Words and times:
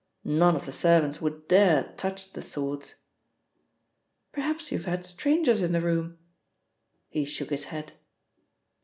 None 0.23 0.55
of 0.55 0.65
the 0.65 0.71
servants 0.73 1.21
would 1.21 1.47
dare 1.47 1.93
touch 1.95 2.33
the 2.33 2.41
swords." 2.41 2.95
"Perhaps 4.31 4.71
you've 4.71 4.85
had 4.85 5.05
strangers 5.05 5.61
in 5.61 5.73
the 5.73 5.79
room." 5.81 6.17
He 7.07 7.23
shook 7.23 7.51
his 7.51 7.65
head. 7.65 7.93